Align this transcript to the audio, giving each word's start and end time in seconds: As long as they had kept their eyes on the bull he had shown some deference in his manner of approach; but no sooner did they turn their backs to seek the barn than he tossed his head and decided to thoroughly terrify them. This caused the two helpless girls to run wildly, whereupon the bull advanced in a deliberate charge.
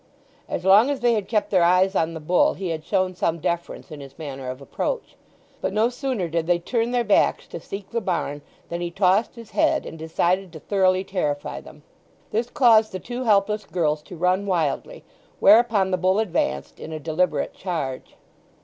As 0.49 0.65
long 0.65 0.89
as 0.89 1.01
they 1.01 1.13
had 1.13 1.27
kept 1.27 1.51
their 1.51 1.61
eyes 1.61 1.93
on 1.93 2.15
the 2.15 2.19
bull 2.19 2.55
he 2.55 2.69
had 2.69 2.83
shown 2.83 3.13
some 3.13 3.37
deference 3.37 3.91
in 3.91 3.99
his 3.99 4.17
manner 4.17 4.49
of 4.49 4.59
approach; 4.59 5.15
but 5.61 5.73
no 5.73 5.89
sooner 5.89 6.27
did 6.27 6.47
they 6.47 6.57
turn 6.57 6.89
their 6.89 7.03
backs 7.03 7.45
to 7.49 7.59
seek 7.59 7.91
the 7.91 8.01
barn 8.01 8.41
than 8.69 8.81
he 8.81 8.89
tossed 8.89 9.35
his 9.35 9.51
head 9.51 9.85
and 9.85 9.99
decided 9.99 10.51
to 10.53 10.59
thoroughly 10.59 11.03
terrify 11.03 11.61
them. 11.61 11.83
This 12.31 12.49
caused 12.49 12.93
the 12.93 12.99
two 12.99 13.25
helpless 13.25 13.63
girls 13.65 14.01
to 14.09 14.17
run 14.17 14.47
wildly, 14.47 15.03
whereupon 15.39 15.91
the 15.91 15.97
bull 16.01 16.17
advanced 16.17 16.79
in 16.79 16.91
a 16.91 16.99
deliberate 16.99 17.53
charge. 17.53 18.15